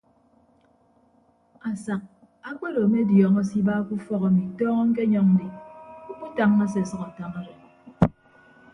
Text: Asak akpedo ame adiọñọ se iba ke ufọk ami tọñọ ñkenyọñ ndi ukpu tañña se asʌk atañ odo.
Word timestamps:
Asak 1.69 2.01
akpedo 2.49 2.79
ame 2.85 2.99
adiọñọ 3.03 3.41
se 3.49 3.55
iba 3.61 3.85
ke 3.87 3.93
ufọk 3.97 4.23
ami 4.29 4.43
tọñọ 4.57 4.81
ñkenyọñ 4.89 5.27
ndi 5.33 5.47
ukpu 6.09 6.25
tañña 6.35 6.65
se 6.71 6.79
asʌk 6.83 7.01
atañ 7.07 7.25
odo. 7.39 7.53